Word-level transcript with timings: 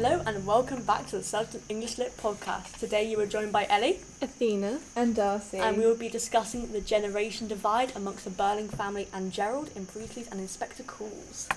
Hello 0.00 0.22
and 0.26 0.46
welcome 0.46 0.84
back 0.84 1.08
to 1.08 1.16
the 1.16 1.24
Certain 1.24 1.60
English 1.68 1.98
Lit 1.98 2.16
podcast. 2.18 2.78
Today 2.78 3.10
you 3.10 3.18
are 3.18 3.26
joined 3.26 3.50
by 3.50 3.66
Ellie 3.68 3.98
Athena. 4.22 4.78
And 4.94 5.16
Darcy. 5.16 5.58
and 5.58 5.76
we 5.76 5.84
will 5.84 5.96
be 5.96 6.08
discussing 6.08 6.70
the 6.70 6.80
generation 6.80 7.48
divide 7.48 7.96
amongst 7.96 8.22
the 8.22 8.30
Birling 8.30 8.70
family 8.70 9.08
and 9.12 9.32
Gerald 9.32 9.70
in 9.74 9.86
Priestley's 9.86 10.30
An 10.30 10.38
Inspector 10.38 10.84
Calls. 10.84 11.48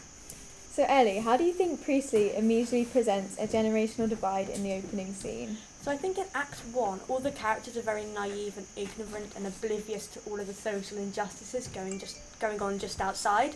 So, 0.74 0.86
Ellie, 0.90 1.20
how 1.20 1.38
do 1.38 1.44
you 1.44 1.54
think 1.54 1.84
Priestley 1.84 2.36
immediately 2.36 2.84
presents 2.84 3.38
a 3.38 3.46
generational 3.46 4.10
divide 4.10 4.50
in 4.50 4.64
the 4.64 4.74
opening 4.74 5.14
scene? 5.14 5.58
So 5.84 5.92
I 5.92 5.98
think 5.98 6.18
in 6.18 6.26
Act 6.34 6.62
1 6.74 7.02
all 7.10 7.20
the 7.20 7.30
characters 7.30 7.78
are 7.78 7.82
very 7.82 8.06
naive 8.06 8.58
and 8.58 8.66
ignorant 8.76 9.34
and 9.36 9.46
oblivious 9.46 10.08
to 10.08 10.20
all 10.28 10.40
of 10.40 10.48
the 10.48 10.56
social 10.56 10.98
injustices 10.98 11.68
going 11.68 12.00
just 12.00 12.18
going 12.40 12.60
on 12.60 12.80
just 12.80 13.02
outside. 13.02 13.54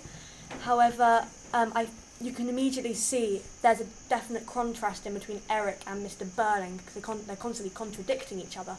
However, 0.61 1.25
um, 1.55 1.71
I 1.73 1.87
you 2.21 2.31
can 2.31 2.49
immediately 2.49 2.93
see 2.93 3.41
there's 3.61 3.81
a 3.81 3.85
definite 4.09 4.45
contrast 4.45 5.05
in 5.05 5.13
between 5.13 5.41
Eric 5.49 5.81
and 5.85 6.05
Mr. 6.05 6.25
Birling 6.25 6.77
because 6.77 6.93
they 6.93 7.01
con- 7.01 7.23
they're 7.27 7.35
constantly 7.35 7.73
contradicting 7.73 8.39
each 8.39 8.57
other. 8.57 8.77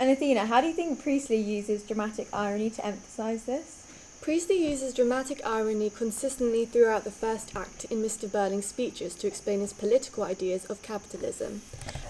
And 0.00 0.10
Athena, 0.10 0.46
how 0.46 0.60
do 0.60 0.68
you 0.68 0.72
think 0.72 1.02
Priestley 1.02 1.38
uses 1.38 1.82
dramatic 1.82 2.28
irony 2.32 2.70
to 2.70 2.86
emphasise 2.86 3.42
this? 3.42 3.84
Priestley 4.20 4.68
uses 4.68 4.94
dramatic 4.94 5.40
irony 5.44 5.90
consistently 5.90 6.64
throughout 6.64 7.04
the 7.04 7.10
first 7.10 7.54
act 7.54 7.84
in 7.84 8.02
Mr. 8.02 8.28
Birling's 8.28 8.66
speeches 8.66 9.14
to 9.14 9.26
explain 9.26 9.60
his 9.60 9.72
political 9.72 10.24
ideas 10.24 10.64
of 10.66 10.82
capitalism. 10.82 11.62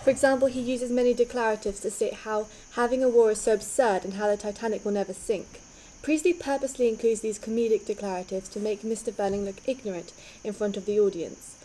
For 0.05 0.11
example, 0.11 0.49
he 0.49 0.61
uses 0.61 0.91
many 0.91 1.15
declaratives 1.15 1.81
to 1.81 1.91
state 1.91 2.15
how 2.25 2.49
having 2.73 3.05
a 3.05 3.09
war 3.09 3.31
is 3.31 3.41
so 3.41 3.55
absurd 3.55 4.05
and 4.05 4.15
how 4.15 4.27
the 4.29 4.37
Titanic 4.37 4.85
will 4.85 4.93
never 4.93 5.13
sink. 5.13 5.61
Priestley 6.03 6.33
purposely 6.33 6.89
includes 6.89 7.21
these 7.21 7.39
comedic 7.39 7.85
declaratives 7.85 8.51
to 8.53 8.61
make 8.61 8.83
Mr. 8.83 9.13
Birling 9.13 9.45
look 9.45 9.57
ignorant 9.67 10.13
in 10.45 10.53
front 10.53 10.77
of 10.77 10.87
the 10.87 10.99
audience. 10.99 11.57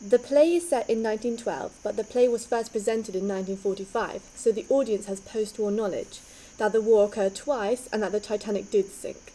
The 0.00 0.18
play 0.18 0.54
is 0.54 0.68
set 0.68 0.88
in 0.88 1.02
1912, 1.02 1.72
but 1.82 1.96
the 1.96 2.04
play 2.04 2.28
was 2.28 2.46
first 2.46 2.72
presented 2.72 3.14
in 3.14 3.28
1945, 3.28 4.22
so 4.34 4.52
the 4.52 4.66
audience 4.68 5.06
has 5.06 5.20
post 5.20 5.58
war 5.58 5.70
knowledge 5.70 6.20
that 6.58 6.72
the 6.72 6.80
war 6.80 7.06
occurred 7.06 7.34
twice 7.34 7.88
and 7.92 8.02
that 8.02 8.12
the 8.12 8.20
Titanic 8.20 8.70
did 8.70 8.90
sink. 8.90 9.32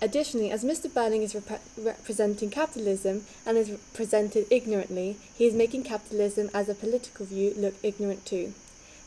Additionally, 0.00 0.50
as 0.50 0.64
Mr. 0.64 0.90
Birling 0.90 1.22
is 1.22 1.32
repre- 1.32 1.60
representing 1.76 2.50
capitalism 2.50 3.24
and 3.46 3.56
is 3.56 3.78
presented 3.94 4.46
ignorantly, 4.50 5.16
he 5.36 5.46
is 5.46 5.54
making 5.54 5.84
capitalism 5.84 6.50
as 6.52 6.68
a 6.68 6.74
political 6.74 7.24
view 7.24 7.54
look 7.56 7.74
ignorant 7.82 8.26
too. 8.26 8.52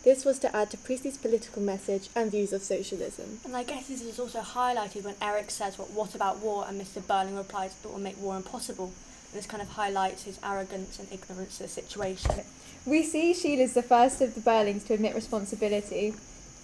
This 0.05 0.23
was 0.23 0.37
to 0.39 0.55
add 0.55 0.69
to 0.69 0.77
Priestley's 0.77 1.17
political 1.17 1.63
message 1.63 2.09
and 2.15 2.29
views 2.29 2.53
of 2.53 2.61
socialism. 2.61 3.39
And 3.43 3.57
I 3.57 3.63
guess 3.63 3.87
this 3.87 4.03
is 4.03 4.19
also 4.19 4.41
highlighted 4.41 5.03
when 5.03 5.15
Eric 5.19 5.49
says, 5.49 5.79
"What? 5.79 5.89
What 5.89 6.13
about 6.13 6.37
war?" 6.41 6.63
and 6.67 6.79
Mr. 6.79 7.01
Birling 7.01 7.35
replies, 7.35 7.71
"It 7.83 7.91
will 7.91 7.97
make 7.97 8.21
war 8.21 8.35
impossible." 8.35 8.91
And 9.31 9.33
this 9.39 9.47
kind 9.47 9.63
of 9.63 9.69
highlights 9.69 10.21
his 10.21 10.37
arrogance 10.43 10.99
and 10.99 11.11
ignorance 11.11 11.59
of 11.59 11.65
the 11.65 11.81
situation. 11.81 12.43
We 12.85 13.01
see 13.01 13.33
Sheila's 13.33 13.73
the 13.73 13.81
first 13.81 14.21
of 14.21 14.35
the 14.35 14.41
Birlings 14.41 14.85
to 14.85 14.93
admit 14.93 15.15
responsibility. 15.15 16.13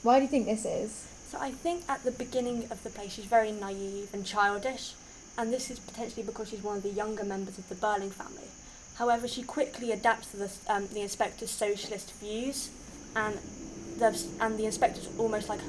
Why 0.03 0.19
do 0.19 0.25
you 0.25 0.29
think 0.29 0.45
this 0.45 0.63
is? 0.63 0.91
So 1.31 1.39
I 1.39 1.49
think 1.49 1.85
at 1.89 2.03
the 2.03 2.11
beginning 2.11 2.67
of 2.69 2.83
the 2.83 2.91
play 2.91 3.07
she's 3.07 3.25
very 3.25 3.51
naive 3.51 4.13
and 4.13 4.23
childish, 4.23 4.93
and 5.35 5.51
this 5.51 5.71
is 5.71 5.79
potentially 5.79 6.21
because 6.21 6.49
she's 6.49 6.61
one 6.61 6.77
of 6.77 6.83
the 6.83 6.89
younger 6.89 7.23
members 7.23 7.57
of 7.57 7.67
the 7.69 7.75
Birling 7.75 8.11
family. 8.11 8.49
However, 8.95 9.27
she 9.27 9.41
quickly 9.41 9.91
adapts 9.91 10.27
to 10.29 10.37
the, 10.37 10.51
um, 10.67 10.89
the 10.89 11.01
inspector's 11.01 11.49
socialist 11.49 12.11
views, 12.19 12.69
and 13.15 13.37
the 13.97 14.25
and 14.39 14.57
the 14.57 14.65
inspector's 14.65 15.07
almost 15.17 15.49
like 15.49 15.59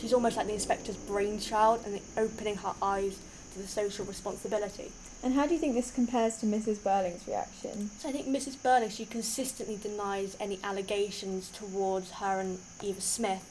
she's 0.00 0.12
almost 0.12 0.36
like 0.36 0.46
the 0.46 0.54
inspector's 0.54 0.96
brainchild, 0.96 1.80
and 1.86 2.00
opening 2.16 2.56
her 2.56 2.74
eyes 2.82 3.18
to 3.52 3.58
the 3.60 3.68
social 3.68 4.04
responsibility. 4.04 4.90
And 5.24 5.34
how 5.34 5.46
do 5.46 5.54
you 5.54 5.60
think 5.60 5.74
this 5.74 5.92
compares 5.92 6.38
to 6.38 6.46
Mrs. 6.46 6.78
Birling's 6.78 7.26
reaction? 7.28 7.90
So 8.00 8.08
I 8.08 8.12
think 8.12 8.26
Mrs. 8.26 8.56
Birling 8.56 8.90
she 8.90 9.06
consistently 9.06 9.76
denies 9.76 10.36
any 10.40 10.58
allegations 10.64 11.48
towards 11.50 12.10
her 12.12 12.40
and 12.40 12.58
Eva 12.82 13.00
Smith, 13.00 13.44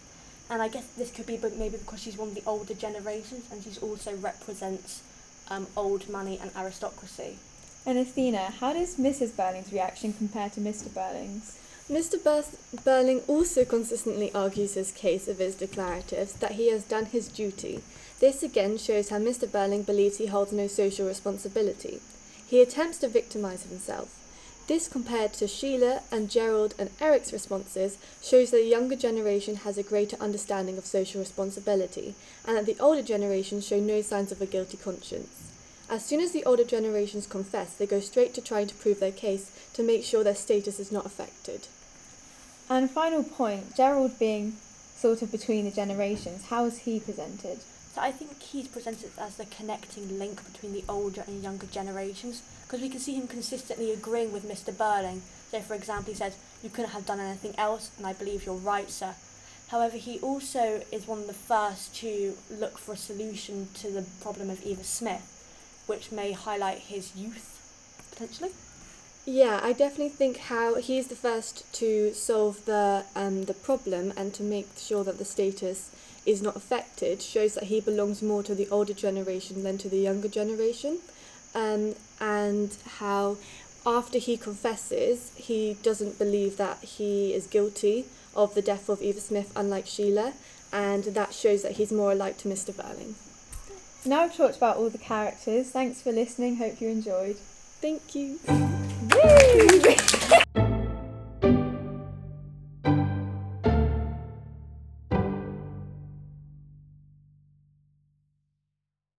and 0.49 0.61
I 0.61 0.67
guess 0.67 0.85
this 0.97 1.11
could 1.11 1.25
be 1.25 1.37
but 1.37 1.55
maybe 1.55 1.77
because 1.77 2.01
she's 2.01 2.17
one 2.17 2.29
of 2.29 2.35
the 2.35 2.43
older 2.45 2.73
generations 2.73 3.45
and 3.51 3.63
she's 3.63 3.77
also 3.77 4.15
represents 4.17 5.01
um, 5.49 5.67
old 5.77 6.09
money 6.09 6.37
and 6.41 6.51
aristocracy. 6.57 7.37
And 7.85 7.97
Athena, 7.97 8.51
how 8.59 8.73
does 8.73 8.97
Mrs. 8.97 9.29
Birling's 9.31 9.71
reaction 9.71 10.13
compare 10.13 10.49
to 10.51 10.59
Mr. 10.59 10.89
Birling's? 10.89 11.57
Mr. 11.91 12.23
Bur- 12.23 12.45
Birling 12.85 13.21
also 13.27 13.65
consistently 13.65 14.33
argues 14.33 14.75
his 14.75 14.93
case 14.93 15.27
of 15.27 15.39
his 15.39 15.55
declaratives 15.55 16.31
that 16.39 16.53
he 16.53 16.69
has 16.69 16.85
done 16.85 17.07
his 17.07 17.27
duty. 17.27 17.81
This 18.21 18.41
again 18.41 18.77
shows 18.77 19.09
how 19.09 19.17
Mr. 19.17 19.45
Birling 19.45 19.85
believes 19.85 20.17
he 20.17 20.27
holds 20.27 20.53
no 20.53 20.67
social 20.67 21.05
responsibility. 21.05 21.99
He 22.47 22.61
attempts 22.61 22.97
to 22.99 23.09
victimize 23.09 23.63
himself. 23.63 24.07
This, 24.67 24.87
compared 24.87 25.33
to 25.33 25.49
Sheila 25.49 26.03
and 26.13 26.29
Gerald 26.29 26.75
and 26.79 26.91
Eric's 27.01 27.33
responses, 27.33 27.97
shows 28.21 28.51
that 28.51 28.57
the 28.57 28.63
younger 28.63 28.95
generation 28.95 29.55
has 29.57 29.77
a 29.77 29.83
greater 29.83 30.15
understanding 30.21 30.77
of 30.77 30.85
social 30.85 31.19
responsibility, 31.19 32.15
and 32.47 32.55
that 32.55 32.67
the 32.67 32.79
older 32.79 33.01
generations 33.01 33.67
show 33.67 33.81
no 33.81 34.01
signs 34.01 34.31
of 34.31 34.41
a 34.41 34.45
guilty 34.45 34.77
conscience. 34.77 35.40
As 35.91 36.05
soon 36.05 36.21
as 36.21 36.31
the 36.31 36.45
older 36.45 36.63
generations 36.63 37.27
confess, 37.27 37.73
they 37.73 37.85
go 37.85 37.99
straight 37.99 38.33
to 38.35 38.41
trying 38.41 38.67
to 38.67 38.75
prove 38.75 39.01
their 39.01 39.11
case 39.11 39.51
to 39.73 39.83
make 39.83 40.05
sure 40.05 40.23
their 40.23 40.33
status 40.33 40.79
is 40.79 40.89
not 40.89 41.05
affected. 41.05 41.67
And 42.69 42.89
final 42.89 43.23
point, 43.23 43.75
Gerald 43.75 44.17
being 44.17 44.55
sort 44.95 45.21
of 45.21 45.33
between 45.33 45.65
the 45.65 45.71
generations, 45.71 46.45
how 46.45 46.63
is 46.63 46.79
he 46.79 47.01
presented? 47.01 47.59
So 47.93 47.99
I 47.99 48.13
think 48.13 48.41
he's 48.41 48.69
presented 48.69 49.11
as 49.17 49.35
the 49.35 49.43
connecting 49.43 50.17
link 50.17 50.41
between 50.49 50.71
the 50.71 50.85
older 50.87 51.25
and 51.27 51.43
younger 51.43 51.67
generations 51.67 52.41
because 52.63 52.79
we 52.79 52.87
can 52.87 53.01
see 53.01 53.15
him 53.15 53.27
consistently 53.27 53.91
agreeing 53.91 54.31
with 54.31 54.47
Mr. 54.47 54.71
Birling. 54.71 55.19
So 55.51 55.59
for 55.59 55.73
example, 55.73 56.13
he 56.13 56.17
says, 56.17 56.35
"You 56.63 56.69
couldn't 56.69 56.91
have 56.91 57.05
done 57.05 57.19
anything 57.19 57.53
else," 57.57 57.91
and 57.97 58.07
I 58.07 58.13
believe 58.13 58.45
you're 58.45 58.55
right, 58.55 58.89
sir. 58.89 59.15
However, 59.67 59.97
he 59.97 60.21
also 60.21 60.85
is 60.89 61.05
one 61.05 61.19
of 61.19 61.27
the 61.27 61.33
first 61.33 61.93
to 61.95 62.37
look 62.49 62.77
for 62.77 62.93
a 62.93 62.97
solution 62.97 63.67
to 63.81 63.91
the 63.91 64.05
problem 64.21 64.49
of 64.49 64.65
Eva 64.65 64.85
Smith, 64.85 65.40
which 65.87 66.11
may 66.11 66.31
highlight 66.31 66.79
his 66.79 67.15
youth 67.15 67.51
potentially. 68.11 68.51
Yeah, 69.25 69.59
I 69.61 69.73
definitely 69.73 70.09
think 70.09 70.37
how 70.37 70.75
he's 70.75 71.07
the 71.07 71.15
first 71.15 71.71
to 71.73 72.13
solve 72.13 72.65
the 72.65 73.05
um, 73.15 73.43
the 73.43 73.53
problem 73.53 74.13
and 74.17 74.33
to 74.33 74.43
make 74.43 74.69
sure 74.77 75.03
that 75.03 75.19
the 75.19 75.25
status 75.25 75.91
is 76.25 76.41
not 76.41 76.55
affected 76.55 77.21
shows 77.21 77.53
that 77.55 77.65
he 77.65 77.81
belongs 77.81 78.21
more 78.21 78.43
to 78.43 78.55
the 78.55 78.67
older 78.69 78.93
generation 78.93 79.63
than 79.63 79.77
to 79.79 79.89
the 79.89 79.99
younger 79.99 80.27
generation, 80.27 80.99
um, 81.53 81.95
and 82.19 82.77
how 82.97 83.37
after 83.85 84.17
he 84.17 84.37
confesses 84.37 85.31
he 85.35 85.75
doesn't 85.83 86.17
believe 86.17 86.57
that 86.57 86.79
he 86.83 87.33
is 87.33 87.45
guilty 87.47 88.05
of 88.35 88.55
the 88.55 88.61
death 88.61 88.89
of 88.89 89.01
Eva 89.01 89.19
Smith, 89.19 89.51
unlike 89.55 89.85
Sheila, 89.85 90.33
and 90.73 91.03
that 91.03 91.33
shows 91.33 91.61
that 91.63 91.73
he's 91.73 91.91
more 91.91 92.11
alike 92.11 92.37
to 92.39 92.47
Mr. 92.47 92.71
Birling. 92.73 93.13
Now 94.03 94.21
I've 94.21 94.35
talked 94.35 94.57
about 94.57 94.77
all 94.77 94.89
the 94.89 94.97
characters. 94.97 95.69
Thanks 95.69 96.01
for 96.01 96.11
listening. 96.11 96.55
Hope 96.55 96.81
you 96.81 96.89
enjoyed. 96.89 97.37
Thank 97.81 98.15
you. 98.15 98.39
Woo! 98.47 99.70